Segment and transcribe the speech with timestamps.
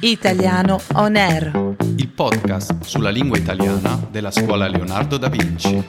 [0.00, 1.74] Italiano On Air.
[1.96, 5.84] il podcast sulla lingua italiana della scuola Leonardo da Vinci.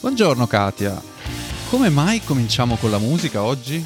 [0.00, 1.00] Buongiorno Katia,
[1.70, 3.84] come mai cominciamo con la musica oggi?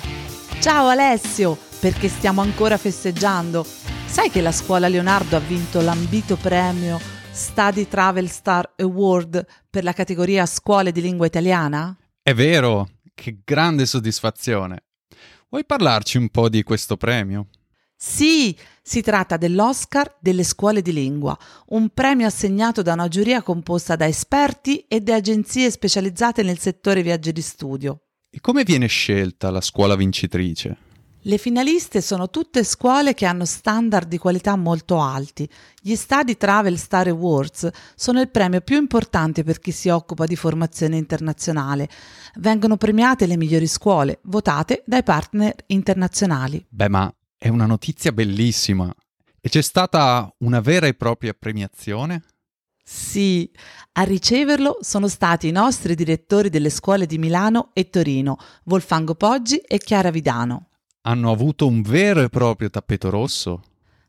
[0.61, 3.65] Ciao Alessio, perché stiamo ancora festeggiando.
[4.05, 9.93] Sai che la scuola Leonardo ha vinto l'ambito premio Study Travel Star Award per la
[9.93, 11.97] categoria Scuole di lingua italiana?
[12.21, 14.87] È vero, che grande soddisfazione.
[15.49, 17.47] Vuoi parlarci un po' di questo premio?
[17.97, 23.95] Sì, si tratta dell'Oscar delle scuole di lingua, un premio assegnato da una giuria composta
[23.95, 28.01] da esperti e da agenzie specializzate nel settore viaggi di studio.
[28.31, 30.88] E come viene scelta la scuola vincitrice?
[31.29, 35.47] Le finaliste sono tutte scuole che hanno standard di qualità molto alti.
[35.79, 40.37] Gli Study Travel Star Awards sono il premio più importante per chi si occupa di
[40.37, 41.91] formazione internazionale.
[42.37, 46.65] Vengono premiate le migliori scuole, votate dai partner internazionali.
[46.67, 48.91] Beh, ma è una notizia bellissima.
[49.39, 52.23] E c'è stata una vera e propria premiazione?
[52.83, 53.53] Sì,
[53.93, 59.59] a riceverlo sono stati i nostri direttori delle scuole di Milano e Torino, Volfango Poggi
[59.59, 60.68] e Chiara Vidano.
[61.09, 63.63] Hanno avuto un vero e proprio tappeto rosso?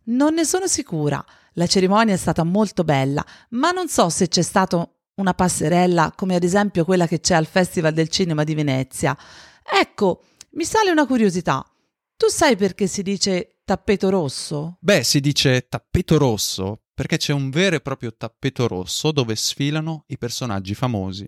[0.07, 1.23] Non ne sono sicura.
[1.53, 6.35] La cerimonia è stata molto bella, ma non so se c'è stata una passerella come
[6.35, 9.17] ad esempio quella che c'è al Festival del Cinema di Venezia.
[9.63, 11.65] Ecco, mi sale una curiosità.
[12.17, 14.75] Tu sai perché si dice tappeto rosso?
[14.81, 20.03] Beh, si dice tappeto rosso perché c'è un vero e proprio tappeto rosso dove sfilano
[20.07, 21.25] i personaggi famosi.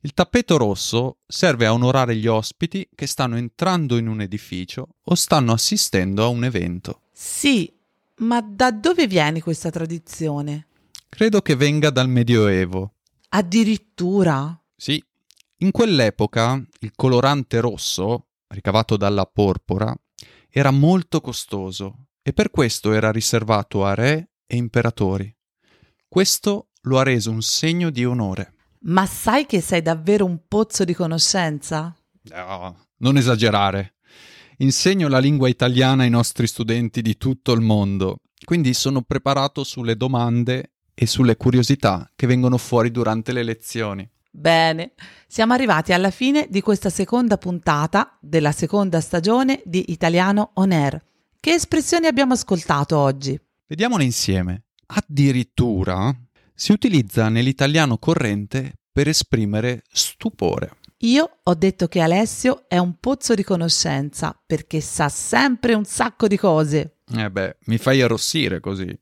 [0.00, 5.14] Il tappeto rosso serve a onorare gli ospiti che stanno entrando in un edificio o
[5.14, 7.02] stanno assistendo a un evento.
[7.12, 7.72] Sì,
[8.16, 10.66] ma da dove viene questa tradizione?
[11.08, 12.94] Credo che venga dal Medioevo.
[13.28, 14.60] Addirittura?
[14.74, 15.02] Sì,
[15.58, 19.94] in quell'epoca il colorante rosso, ricavato dalla porpora,
[20.48, 25.32] era molto costoso e per questo era riservato a re e imperatori.
[26.08, 28.54] Questo lo ha reso un segno di onore.
[28.84, 31.94] Ma sai che sei davvero un pozzo di conoscenza?
[32.22, 33.94] No, non esagerare.
[34.58, 39.96] Insegno la lingua italiana ai nostri studenti di tutto il mondo, quindi sono preparato sulle
[39.96, 44.08] domande e sulle curiosità che vengono fuori durante le lezioni.
[44.30, 44.92] Bene,
[45.28, 51.00] siamo arrivati alla fine di questa seconda puntata della seconda stagione di Italiano On Air.
[51.38, 53.38] Che espressioni abbiamo ascoltato oggi?
[53.66, 54.64] Vediamole insieme.
[54.86, 56.14] Addirittura
[56.54, 60.76] si utilizza nell'italiano corrente per esprimere stupore.
[60.98, 66.28] Io ho detto che Alessio è un pozzo di conoscenza perché sa sempre un sacco
[66.28, 66.98] di cose.
[67.12, 68.96] Eh beh, mi fai arrossire così.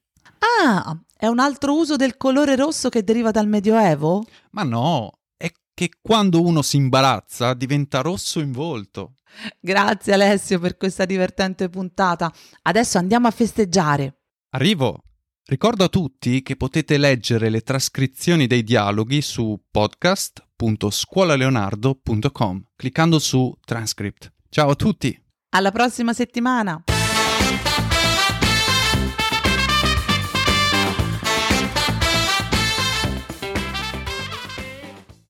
[0.63, 4.25] Ah, è un altro uso del colore rosso che deriva dal Medioevo?
[4.53, 9.17] Ma no, è che quando uno si imbarazza diventa rosso in volto.
[9.61, 12.33] Grazie Alessio per questa divertente puntata.
[12.63, 14.21] Adesso andiamo a festeggiare.
[14.51, 15.03] Arrivo.
[15.47, 24.33] Ricordo a tutti che potete leggere le trascrizioni dei dialoghi su podcast.scuolaleonardo.com cliccando su transcript.
[24.49, 25.23] Ciao a tutti!
[25.51, 26.85] Alla prossima settimana!